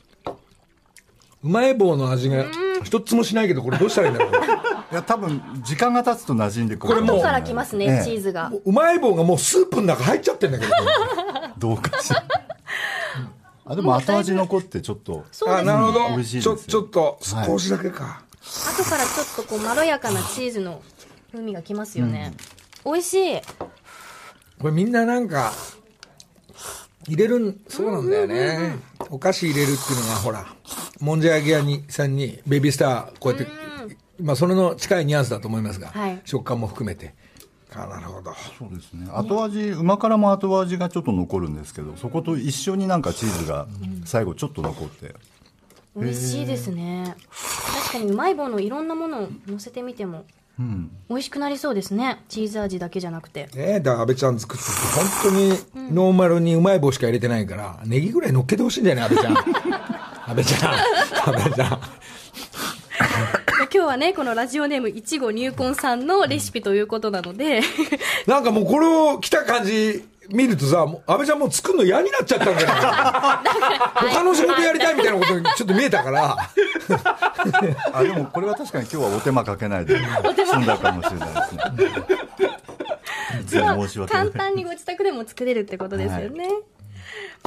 [1.44, 2.46] うまい棒の味が
[2.82, 4.32] 一つもしないけど、これどうしたらいいんだろう。
[4.90, 6.94] いや、多分、時間が経つと馴染んでくる。
[6.94, 8.50] これもう後から来ますね、ええチーズが。
[8.64, 10.72] うまい棒がもうスープの中入っちゃってんだけど。
[11.58, 12.24] どうかしら。
[13.68, 15.24] あ、でも後味残ってちょっと。
[15.26, 15.66] あ、そうですね。
[15.66, 16.08] なるほど。
[16.08, 18.22] 美味しいですよちょ、ちょっと、少しだけか。
[18.40, 20.80] 後からちょっとこう、まろやかなチーズの
[21.30, 22.32] 風味がきますよね。
[22.84, 23.40] 美味しい。
[24.58, 25.52] これみんななんか、
[27.06, 28.76] 入れるん、そうなんだよね。
[29.10, 30.46] お菓子入れるっていうのが、ほら、
[31.00, 33.50] もんじゃ焼き屋にさんにベビースター、こうやって、
[34.20, 37.14] まあ、それの近いニュアンスだと思いますが、はい食感も含めて。
[37.74, 38.32] あ、なるほど。
[38.58, 39.08] そうですね。
[39.12, 43.66] 後味、うま辛も後味がちょっと残るんですけど、そこと一緒になんかチーズが
[44.04, 45.14] 最後ちょっと残って。
[45.96, 47.16] 美味しいですね。
[47.74, 50.24] 確かにうまい棒のいろんなものを乗せてみても、
[50.58, 50.90] うん。
[51.08, 52.22] 美味しくなりそうですね。
[52.28, 53.44] チーズ味だけじゃなくて。
[53.46, 54.70] ねえ、だから安倍ちゃん作ってて、
[55.30, 59.38] 本当にノーマルにうまい棒しか入れてないから、ネギぐらい乗っけてほしいんだよね、安倍ちゃん。
[60.28, 60.74] 安倍ちゃん。
[60.74, 61.80] 安倍ちゃん。
[63.88, 67.62] はね、このラジオネームいちご入魂さんのレシピということなので、
[68.28, 72.74] なんかもうこれを来た感じ、見るとさ、もう安倍ちゃんもう作るの嫌になっちゃった んじゃな
[74.04, 76.36] い他の仕事やりたいみたいなことにちょっと見えたから、
[77.94, 81.88] あでもこれは確かに今日はお手間かけないで済んだかもしれないで
[83.48, 84.06] すね。
[84.06, 86.46] 簡単にご自宅でも作れるってことですよね。
[86.46, 86.77] い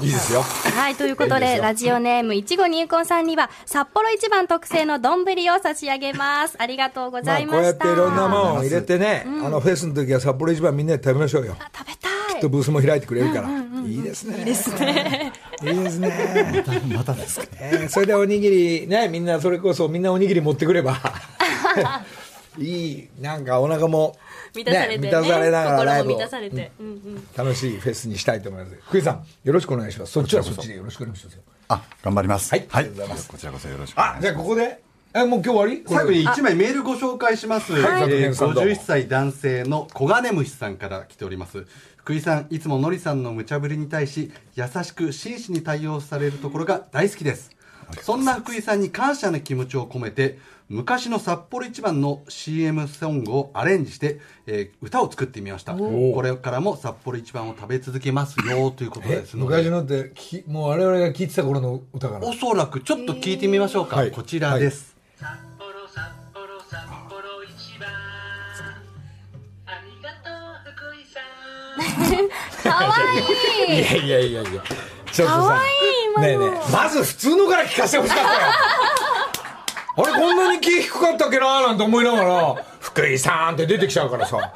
[0.01, 0.41] いですよ。
[0.41, 6.55] はい、ということで、ラジオネーム、いちご入魂さんには、札幌一番特製の丼を差し上げます。
[6.59, 7.57] ありがとうごまあ、ざいました。
[7.57, 11.55] こうやっていろんなものを入れてね、あのフェスの時は札幌一番みんなで食べましょうよ。
[11.59, 12.41] あ食べたい。
[12.41, 13.49] とブースも開いてくれるから。
[13.85, 14.39] いいですね。
[14.39, 15.33] いいですね。
[15.63, 16.65] いいですね。
[16.93, 20.97] またですかえーそれでおにぎり、ね、みんなそれこそみんなおにぎり持ってくれば。
[22.57, 24.17] いい、なんかお腹も、
[24.55, 25.07] 満たされてね。
[25.09, 26.15] 満たされながらライブを。
[26.15, 26.71] 心も満たされて。
[26.79, 26.87] うん。
[26.87, 27.27] うん。
[27.35, 28.75] 楽しいフェスにしたいと思います。
[28.87, 30.11] 福井さん、よろしくお願いします。
[30.11, 31.41] そっちはそっちでよろしくお願いしますよ。
[31.69, 32.51] あ頑張ります。
[32.51, 32.67] はい。
[32.71, 33.29] ありがとうございます。
[33.29, 34.21] こちらこそよろしくお願いしあ、ます。
[34.21, 34.81] じゃあここで、
[35.13, 35.83] え、もう今日終わり？
[35.87, 37.81] 最後に？1枚メールご紹介します、はい。
[38.03, 41.65] えー佐藤健さんどうも51歳男性の小金虫さんから来ております。
[41.97, 47.51] 福井さんいつものりさんの無茶ぶりに対し優しく真摯に対応されるところが大好きです。
[48.01, 50.39] そんな福井さんに感謝の気持ちを込めて
[50.71, 62.27] 昔の札幌一番の CM ソングをアレンジして、えー歌を作ってみましたこれからも札幌一番を食べ続けますよ ということえですので昔のってき、もう我々が聞いてた頃の歌かな。
[62.27, 65.27] おそらくちょっと聞いてみましょうか、はいこちらです、札
[65.59, 66.03] 幌札
[66.33, 66.79] 幌札
[67.09, 67.89] 幌一番
[69.65, 71.19] ありがとう福井さ
[72.71, 72.95] んかわ
[73.67, 73.79] いい。
[73.81, 74.63] いやいやいやいや。
[75.11, 75.63] ちょっとさ、かわいい
[76.13, 78.37] 今のねえねえ、まず普通のから聞かせてほしかったよ。
[80.03, 84.53] あれ、こんなに気低かったっけなーなんて思いながら、福井さんって出てきちゃうからさ。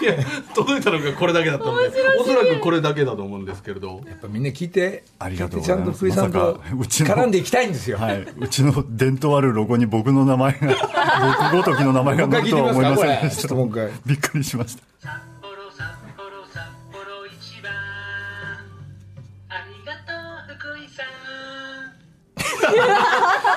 [0.00, 0.16] いや
[0.54, 4.00] 届いたのがこれだけだったんでおそらくこれだけだと思うんですけれど。
[4.06, 5.98] やっぱみんな聞いて、ありがとうごちゃんとざいます。
[5.98, 7.98] 福井さんと絡んでいきたいんですよ。
[7.98, 10.58] はい、うちの伝統あるロゴに僕の名前が
[11.52, 13.48] 僕ごときの名前が載るとは思いませんでした。
[13.48, 13.90] ともう一回。
[14.06, 15.33] びっくりしました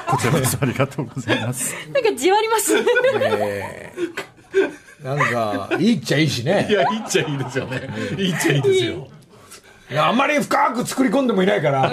[0.07, 1.73] こちらこそありがとうございます。
[1.93, 2.73] なんかじわります。
[2.75, 2.83] ね。
[3.19, 4.27] えー
[5.03, 6.67] なんか、いいっちゃいいしね。
[6.69, 6.73] い。
[6.73, 7.87] やいいっちゃいいですよね。
[8.17, 9.07] いいっちゃいいですよ。
[9.89, 11.89] いやあんまり深く作り込んでもいないから。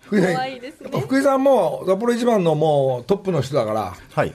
[0.00, 4.32] 福井さんねやっぱ福井さんも札幌一番のもうトップの人だから、はい。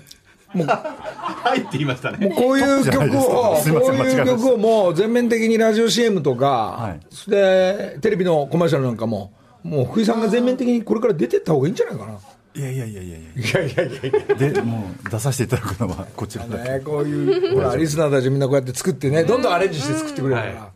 [0.54, 2.30] はいって言いましたね。
[2.36, 6.48] こういう曲を、こういう曲をもう全面的にラジオ CM とか、
[6.80, 7.00] はい。
[7.10, 9.34] それでテレビのコマーシャルなんかも、
[9.64, 12.20] もう福井さんが全面的にこれから出てった方がいいんじゃないかな。
[12.56, 14.48] いやいやいやいやいいやいやいやいや。
[14.48, 20.72] やでもう出させていただくのはこちらだけね、こういう、ほら、リスナーたちみんなこうやって作ってね、どんどんアレンジして作ってくれるから、は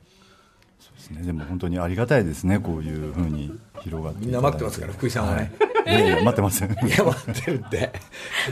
[0.96, 5.52] ですねでも本当にありがたいですねこういうふうに広がっていみんな待ってますから、福井さんはね。
[5.88, 7.92] いやいや待ってませんいや、待ってるって。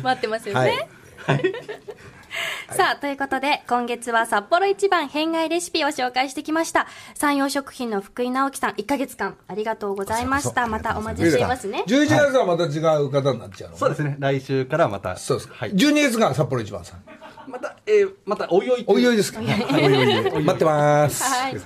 [0.02, 0.60] 待ってますよね。
[0.60, 0.90] はい。
[2.72, 6.88] さあ、ということで、今月は札幌一番変外レシピを紹介してきました。
[7.16, 10.68] 山陽食品の福井直樹さん、1ヶ月間ありがとうございました。
[10.68, 11.84] またお待ちしていますね。
[11.88, 15.56] 11月はまた違う方になっちゃうの、そうですね来週からまたそうですか。
[15.58, 17.04] はい、12月が札幌一番さん。
[17.48, 19.42] また、えー、またおいおいおいおいですか。
[19.42, 21.24] 待ってます。
[21.24, 21.58] はい。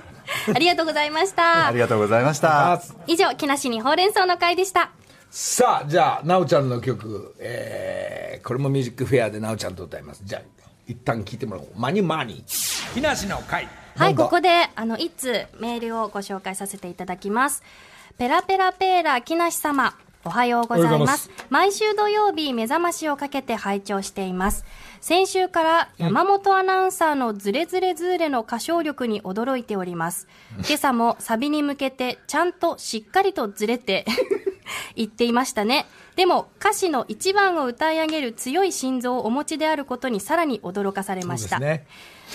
[0.54, 1.78] ありがとうございましたあり。
[1.78, 4.90] がとうございました以上、木梨にほうれん草の会でした。
[5.36, 10.22] さあ、じゃあ、なおちゃんの曲、えー、これもミュージックフェアでなおちゃんと歌います。
[10.24, 10.42] じゃあ、
[10.86, 11.68] 一旦聞いてもらおう。
[11.74, 12.44] マニマニ。
[12.94, 13.66] 木梨の会。
[13.96, 17.64] はい、ここで、あの、一通メールをご紹介させていただきます。
[18.16, 19.96] ペラペラペーラ木梨様。
[20.24, 21.30] おはようございまおはようございますす。
[21.50, 24.64] 毎週土曜日、目覚ましをかけて拝聴しています。
[25.00, 30.28] 先週から山本アナウンサーのズレズレズーレの歌唱力に驚いております。
[30.58, 34.06] 今朝もサビに向けてちゃんとしっかりとずれて
[34.96, 35.86] 言っていましたね。
[36.16, 41.56] でも歌詞の一番を歌い上げる強い心臓をお持ちであることにさらに驚かされました。
[41.56, 41.86] そうですね。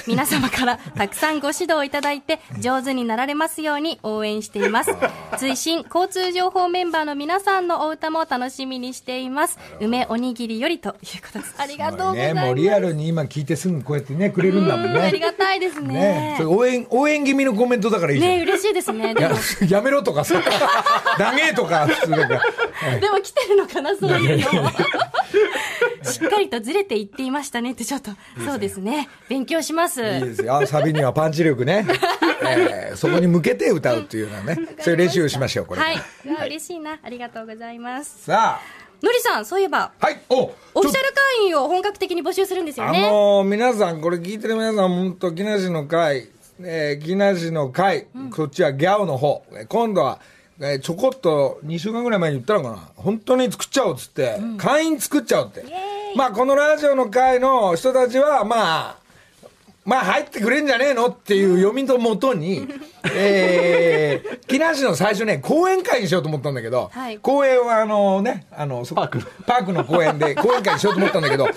[0.07, 4.91] 皆様からたくさんご指導いただいて上手になられますように応援しています。
[5.37, 9.57] 追伸交通情報メンバーの皆さんのお歌も楽しみにしています。
[9.79, 11.55] 梅おにぎりよりということです。
[11.57, 12.45] ありがとうございね、ます。
[12.47, 15.25] もうリアルに今聞いてすぐこうやってね、くれるんだもんうんありね。
[15.25, 15.93] がたいですね。
[15.93, 16.35] ね。
[16.37, 18.31] それ応援、応援気味のコメントだからいいじゃん。
[18.37, 19.13] ね嬉しいですね。
[19.13, 19.35] でやも
[19.69, 20.41] やめろとかさ、
[21.17, 22.99] 長え とか、普通だから。
[22.99, 24.69] でも来てるのかなそういうの
[26.03, 28.11] しっかりとずれていっていましたねってちょっと
[28.45, 29.09] そうですね。
[29.27, 30.01] 勉強します。
[30.01, 30.65] いいですよ。
[30.65, 31.85] サビにはパンチ力ね。
[32.47, 35.81] えーそこに向けて歌うっていうのはね、そういう練習をしましょう、これ。
[35.81, 36.97] はい、うわ嬉しいな。
[37.03, 38.23] ありがとうございます。
[38.25, 38.59] さ
[39.01, 43.01] のりさんそういえばあ、はい、おオフィシャル会員を本格的に募集するんですよあね。
[43.03, 46.29] のー皆さん、これ聞いてる皆さん、本当木梨の会、
[46.61, 50.19] えー、木梨の会、こっちはギャオの方、えー今度は、
[50.61, 55.63] えーちょこっと2週間ぐらい前に言ったのかな、本当に作っちゃおうっつって、会員作っちゃおうって。
[56.15, 58.95] まあ、このラジオの会の人たちは、まあ、
[59.89, 62.67] まあ入ってくれんじゃねえのっていう読みともとに、
[63.11, 67.17] えー、木梨の最初ね、講演会にしようと思ったんだけど、はい。
[67.17, 69.23] 公演はあのね、あの、そパークの。
[69.47, 71.47] パークの公園で 講演会にしようと思ったんだけど、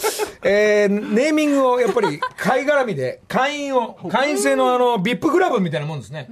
[0.44, 6.28] えー、ネーミングをやっぱり会絡みで、会員を、会員制のあの、ビップクラブみたいなもんですね。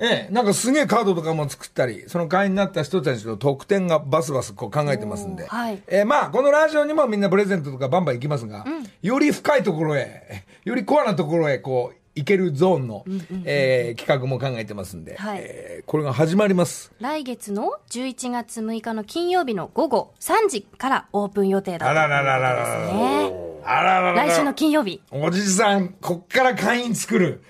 [0.00, 5.82] ええ、なんかすげえカードとかも作ったり、その会員になった人たちの特典がバスバスこう考えてますんで、はい。
[5.86, 8.64] えーまあ、このラジオにもみんなプレゼントとかバンバン行きますが、
[9.02, 13.04] より深いところへ、よりコアなところへ、こう、行けるゾーンの、
[13.46, 16.92] えー企画も考えてますんで、はいえーこれが始まります。
[17.00, 23.32] 来月の11月6日の金曜日の午後3時からオープン予定だとあららららららですね。
[23.64, 25.00] あらららら来週の金曜日。
[25.10, 27.42] おじさん、こっから会員作る。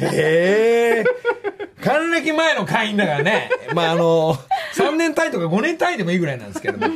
[0.00, 1.04] へえ。
[1.82, 3.50] 還暦前の会員だからね。
[3.74, 4.34] まあ、あの、
[4.74, 6.86] 3年単位とか5年単位でもいいぐらいなんですけども。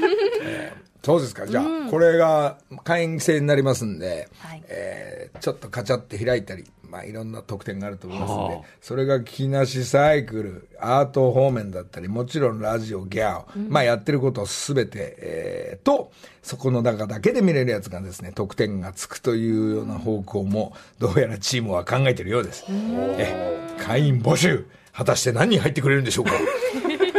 [0.42, 1.46] えーそうですか。
[1.46, 16.12] じゃあ、これが会員制になりますんで、はいえーちょっとカチャって開いたり、まあ、いろんな特典があると思いますんではあ、それが木梨サイクル、アート方面だったり、もちろんラジオ、ギャオ、まあやってることすべて、えーと、
[16.42, 22.64] そこの中だけで見れるやつがですね、得点がつくというような方向も、どうやらチームは考えてるようです。
[22.68, 26.32] え、会員募集、果たして何人入ってくれるんでしょうか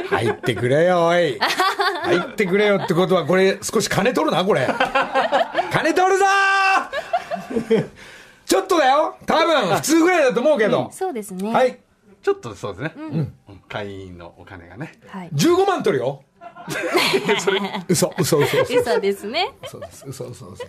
[0.16, 1.38] 入ってくれよ、おい。
[2.04, 4.68] 入ってくれよってことは、これ少し金取るな、これ。
[5.72, 7.90] 金取るぞー
[8.46, 10.90] ちょっとだよ多分、普通ぐらいだと思うけど。
[10.92, 11.52] そうですね。
[11.52, 11.80] はい。
[12.22, 12.94] ちょっとそうですね。
[12.96, 13.34] うん
[13.68, 15.00] 会員のお金がね。
[15.08, 15.30] はい。
[15.34, 16.24] 15万取るよ。
[17.90, 18.80] 嘘、嘘、嘘、嘘。
[18.80, 19.52] 嘘ですね。
[19.64, 20.06] 嘘です。
[20.08, 20.66] 嘘、嘘、嘘。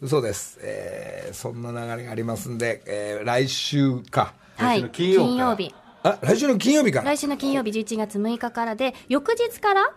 [0.00, 0.58] 嘘です。
[0.62, 4.34] えー、そんな流れがありますんで、えー、来週か。
[4.56, 4.82] はい。
[4.82, 5.74] 来週の金曜日。
[6.02, 7.04] あ、来週の金曜日から。
[7.06, 9.94] 来週の金曜日11月6日からで、翌日から、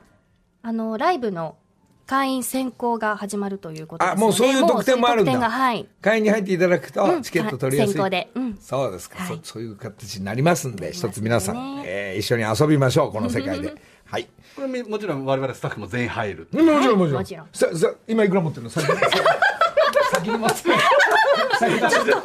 [0.63, 1.55] あの、ライブの
[2.05, 5.49] 会員選考が始まるということですあ、のでもうそういう特典もあるんだ。
[5.49, 5.87] はい。
[6.01, 7.93] 会員に入っていただくと、うんチケット取りやすい。
[7.93, 9.53] 先行でうんそうですか、はいそ。
[9.53, 13.73] そういう形になりますんで、一つ皆さん、ねえー一緒に遊びましょう、この世界で。
[14.05, 14.27] はい。
[14.55, 16.47] これみもちろん我々スタッフも全員入る。
[16.51, 17.19] もちろん、もちろん。
[17.19, 18.69] もちろんささ今いくら持ってるの？
[18.69, 18.97] 先に。
[20.11, 20.75] 先に持ってる。
[21.59, 22.11] 先に出して。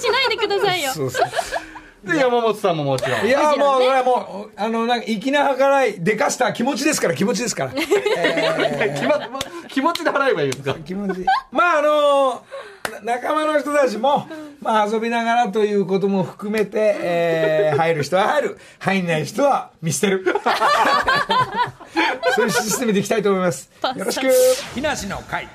[0.00, 0.92] しないでくださいよ。
[0.92, 1.26] そうそう。
[2.04, 3.26] で、山本さんももちろん。
[3.26, 7.72] いや、もう、これはもう、あの、なんか、粋な計らい、でかした気持ちですから、気持ちですから。
[7.76, 9.38] え 気まま
[9.68, 10.72] 気持ちで払えばいいですか？
[10.72, 11.24] ー 気持ち。
[11.50, 12.42] まあ、あの
[13.04, 14.28] な仲間の人たちも、
[14.60, 18.58] まあ、遊びながらということも含めて、えー入る人は入る。
[18.78, 20.24] 入んない人は見捨てる。
[22.36, 23.70] そういうシステムでいきたいと思います。
[23.96, 24.26] よろしく。
[24.74, 25.48] 木梨の会。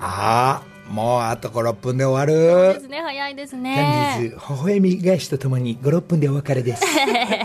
[0.00, 2.80] ああ、もうあと5、6分で終わるで。
[2.80, 4.18] すね、早いです本ね。
[4.20, 6.84] 日、微笑み返しとともに5、6分でお別れです。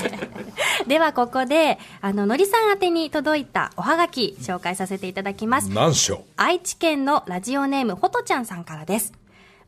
[0.88, 5.69] ではここで、あの、のりさん宛てに届いたおはがき紹介させていただきます。
[5.69, 6.23] 何章？
[6.38, 9.13] 愛知県のラジオネームほとちゃんさんからです。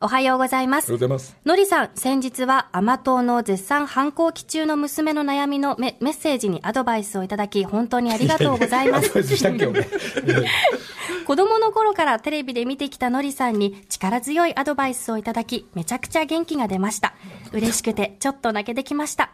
[0.00, 1.36] おはようございますありがとうございます。
[1.44, 9.10] のりさん、先日は甘党の絶賛反抗期中の娘の悩みのメメッセージにアドバイスをいただき、本当にありがとうございます。
[11.26, 17.14] 子供の頃からテレビで見てきたのりさんに力強いアドバイスをいただき、めちゃくちゃ元気が出ました。
[17.52, 19.32] 嬉しくてちょっと泣けてきました。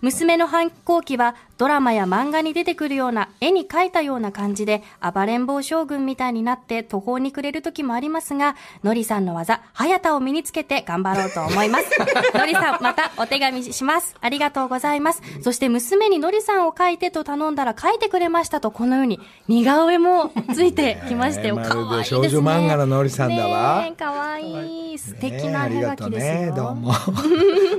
[0.00, 4.82] 娘の反抗期はドラマや漫画に出てくるような絵に描いたような感じで
[5.14, 11.86] 暴れん坊将軍みたいになって途方に暮れる時もありますが、のりさんの技、早田を身につけて頑張ろうと思います。
[12.36, 14.14] のりさん、またお手紙します。
[14.20, 15.22] ありがとうございます。
[15.42, 21.56] そして娘にのりさんを描いてと頼んだら描いてくれましたとこのように似顔絵もついてきましたよ。
[21.56, 22.28] かわいいですね。
[22.28, 24.98] 少女漫画ののりさんだわかわいい。
[24.98, 26.32] 素敵な絵描きですよ。
[26.32, 26.92] ありがとうね、どうも。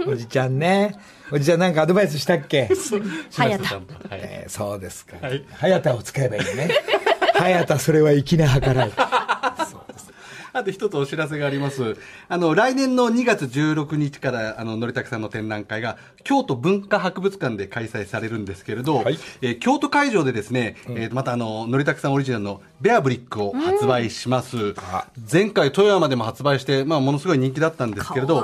[0.13, 0.95] おじちゃんね。
[1.31, 2.69] おじちゃんなんかアドバイスしたっけ？
[3.35, 3.66] 早田。
[3.67, 5.17] ちゃんと はいえーそうですか。
[5.21, 6.69] はい早田を使えばいいね。
[7.35, 8.91] 早田、それは粋な計らい。
[10.57, 11.97] あと一つお知らせがあります。
[12.29, 19.19] あの、来年の2月16日から、あの、のりたくさんの展覧会が、京都文化博物館で開催されるんですけれど、はい。
[19.41, 24.73] えー京都会場でですね、えーまたあの、のりたくさんオリジナルのベアブリックを発売します。
[24.77, 25.07] あ。
[25.31, 28.43] 前回富山でも発売して、まあ、ものすごい人気だったんですけれど、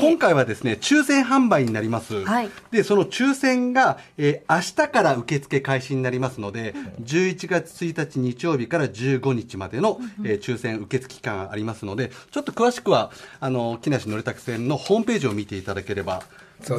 [0.00, 2.24] 今回はですね、抽選販売になります。
[2.24, 2.48] はい。
[2.70, 13.10] で、その抽選が、えー明日から受付開始になりますので、11月1日日曜日から15日までの、えー抽選受付期間がありますので、ちょっと詳しくは、
[13.40, 16.22] あの、木梨のりたく線のホームページを見ていただければ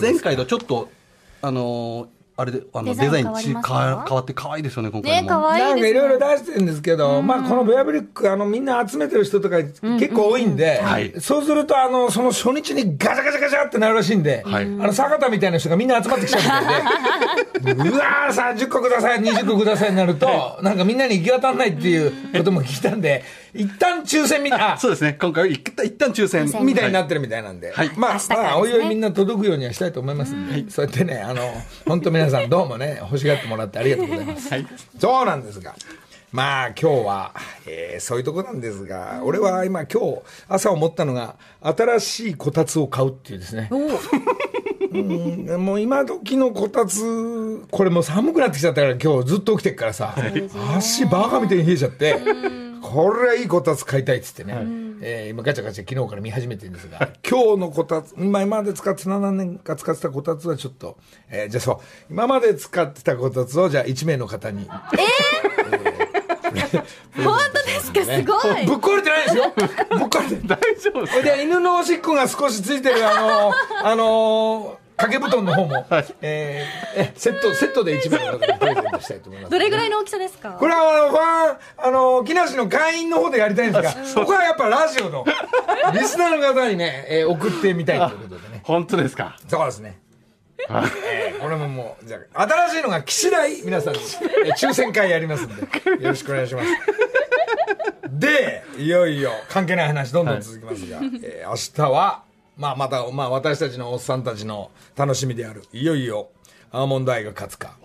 [0.01, 0.89] 前回とちょっと、
[1.41, 2.07] あのー
[2.37, 5.69] あれであのデザインデザインち変わ変わって可愛いですよね今回ねも、可愛いね。
[5.69, 11.13] なんかいろいろ出してるんですけど、まあこのベアブリック、あのみんな集めてる人とか結構多いんで、はい。
[11.19, 14.63] そうするとあの、その初日にガチャガチャガチャってなるらしいんで、はい。
[14.63, 23.23] あの坂田みたいな人がみんな集まってきちゃうんで、 うわーさ、10個ください、20個くださいになると、なんかみんなに行き渡んないっていうことも聞いたんで、
[23.53, 25.17] 一旦抽選みたいな、そうですね。
[25.19, 26.45] 今回は一旦一旦抽選。
[26.65, 27.91] みたいになはってるみたいなんで、はい。
[27.95, 31.41] まあまあ、おいおいみんな届くようにはしたいと思いますんで、そうやってね、あの、
[31.85, 34.49] 本当皆さんどうもね、欲しがってもらってありがとうございます。
[34.49, 34.67] はい。
[34.99, 35.75] そうなんですが。
[36.31, 37.33] まあ今日は、
[37.67, 43.69] えーそういうとこなんですが、俺は今今日朝思ったのが、新しいこたつを買うっていうですね。
[43.71, 50.15] うんもう今時のこたつ、これもう寒くなってきちゃったから今日ずっと起きてっからさ、
[50.75, 52.17] 足バカみたいに冷えちゃって、
[52.93, 54.53] これはいいこたつ買いたいっつってね、
[55.01, 60.97] えー今ガチャガチャ昨日から見始めてるんですが、 今日のこたつ、今今まで使って7年か使ってたこたつはちょっと、
[61.29, 61.77] えーじゃあそう、
[62.13, 64.67] 今まで使ってたこたつをじゃあ1名の方に。
[64.67, 64.79] 本
[67.53, 68.05] 当ですか？
[68.05, 68.65] すごい。
[68.65, 69.53] ぶっ壊れてないですよ。
[69.55, 69.67] ぶっ
[70.07, 75.85] 壊れて 大丈夫ですで犬のおしっこが少しついてるあの、あの掛け布団の方も、
[76.21, 79.51] えーえセット、セットで一名の方にプレゼントしたいと思います。
[79.51, 80.51] どれぐらいの大きさですか？
[80.51, 85.25] これはあの、ファン、あの、木梨の会員の方でやりたいんですが、ここはやっぱラジオの、
[85.93, 88.61] リスナーの方にね、えー送ってみたいということでね。
[88.65, 89.37] 本当ですか？
[89.47, 89.99] そうですね。
[90.69, 93.99] えーこれももう、じゃあ、新しいのが来次第、皆さんに、
[94.45, 95.61] えー抽選会やりますんで、
[96.03, 96.67] よろしくお願いします。
[98.09, 101.55] で、いよいよ、関係ない話どんどん続きますが、えー明
[101.87, 102.23] 日は、
[102.57, 106.29] まあまた、まあ私たちのおっさんたちの楽しみである、いよいよ、
[106.71, 107.77] アーモンドアイが勝つか、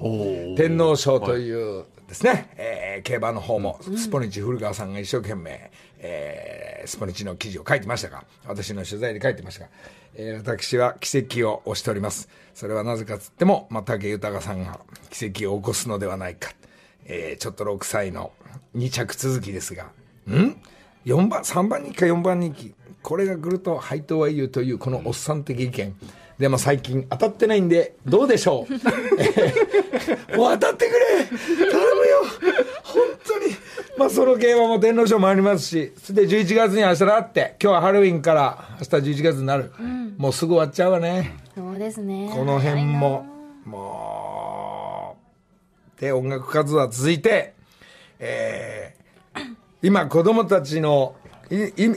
[0.56, 1.50] 天皇賞とい
[1.80, 9.70] うですね、えー競馬の方も、スポニチ古川さんが一生懸命、えースポニチの記事を書いてましたが、私の取材で書いてましたが、
[10.14, 12.28] えー私は奇跡を推しております。
[12.54, 16.50] それはなぜかつっても、まあ、武豊さんが奇跡を起こすのではないか。
[17.06, 18.32] えーちょっと6歳の
[18.76, 19.84] 2着続きですが、
[20.28, 20.56] ん
[21.04, 22.74] ?4 番、3番人気か4番人気。
[23.06, 25.94] これが来ると配当は言うというこのおっさん的意見。
[26.40, 32.24] でも最近当たってないんで、どうでしょう、えーもう当たってくれ頼むよ
[32.82, 33.54] 本当に。
[33.96, 39.70] まあその競馬も天皇賞もありますし、それで11月に明日だって、今日はハロウィンから明日11月になる。
[40.18, 41.36] もうすぐ終わっちゃうわね。
[41.54, 43.24] そうですねこの辺も、
[43.64, 45.16] も
[45.96, 47.54] う、で、音楽活動は続いて、
[48.18, 48.96] えー
[49.82, 51.14] 今子供たちの、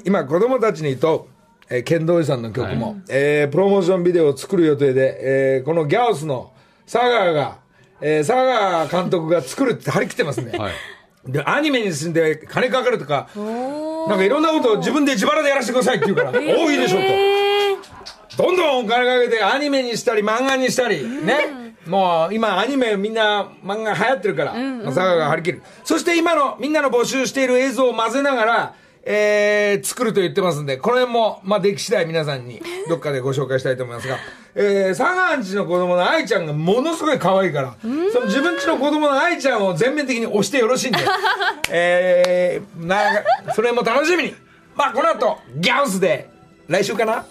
[0.04, 1.28] 今子供たちにと、
[1.70, 6.52] えー、剣道医さんの曲も、えープロモーションビデオを作る予定で、えーこのギャオスの
[6.86, 7.60] 佐川が、
[8.02, 10.58] えー佐川監督が作るって張り切ってますね。
[10.58, 10.74] はい
[11.28, 16.97] で、アニメに進んで金かかるとか、なんかいろんなことを自分で自腹でやらせてくださいって言うから、多いでしょ
[18.38, 18.43] と。
[18.43, 21.76] どんどんお金かけてアニメにしたり漫画にしたり、ね。
[21.86, 24.54] もう今アニメみんな漫画流行ってるから、
[24.86, 25.62] 佐賀が張り切る。
[25.84, 28.76] そして今のみんなの募集している映像を混ぜながら、
[29.12, 32.62] えー、作ると言ってますんで、この辺も、まあ、でき次第皆さんに。
[32.88, 34.20] どっかでご紹介したいと思いますが、
[34.53, 40.99] えー、佐賀んちの子供の愛ちゃんがものすごい可愛いから、その自分ちの子供の愛ちゃんを全面的に押してよろしいんで、
[41.72, 42.99] えー、な
[43.55, 44.36] それも楽しみに。
[44.76, 46.30] まあ、この後、ギャオスで、
[46.68, 47.26] 来週かな？